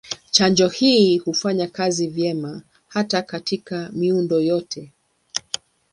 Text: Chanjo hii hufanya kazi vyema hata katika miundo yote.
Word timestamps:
Chanjo 0.31 0.67
hii 0.69 1.17
hufanya 1.17 1.67
kazi 1.67 2.07
vyema 2.07 2.61
hata 2.87 3.21
katika 3.21 3.89
miundo 3.93 4.41
yote. 4.41 4.91